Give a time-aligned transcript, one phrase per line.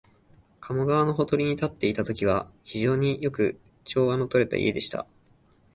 [0.59, 5.05] 加茂川のほとりに建っていたときは、非常によく調和のとれた家でした